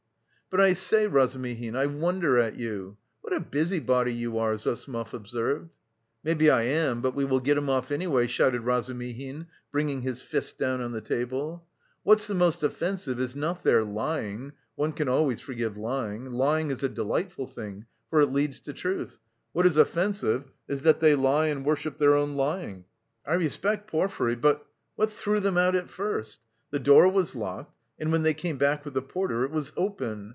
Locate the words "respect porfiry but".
23.35-24.67